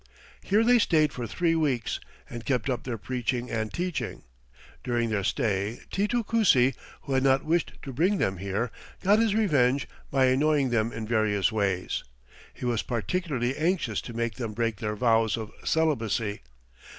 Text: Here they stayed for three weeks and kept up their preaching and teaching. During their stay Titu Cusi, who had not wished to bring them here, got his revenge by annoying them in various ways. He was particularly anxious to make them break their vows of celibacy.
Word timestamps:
Here 0.41 0.63
they 0.63 0.79
stayed 0.79 1.13
for 1.13 1.27
three 1.27 1.53
weeks 1.53 1.99
and 2.27 2.43
kept 2.43 2.71
up 2.71 2.85
their 2.85 2.97
preaching 2.97 3.51
and 3.51 3.71
teaching. 3.71 4.23
During 4.83 5.11
their 5.11 5.23
stay 5.23 5.81
Titu 5.91 6.25
Cusi, 6.25 6.73
who 7.03 7.13
had 7.13 7.21
not 7.21 7.45
wished 7.45 7.73
to 7.83 7.93
bring 7.93 8.17
them 8.17 8.37
here, 8.37 8.71
got 9.03 9.19
his 9.19 9.35
revenge 9.35 9.87
by 10.09 10.25
annoying 10.25 10.71
them 10.71 10.91
in 10.91 11.05
various 11.07 11.51
ways. 11.51 12.03
He 12.51 12.65
was 12.65 12.81
particularly 12.81 13.55
anxious 13.55 14.01
to 14.01 14.15
make 14.17 14.37
them 14.37 14.53
break 14.53 14.77
their 14.77 14.95
vows 14.95 15.37
of 15.37 15.51
celibacy. 15.63 16.41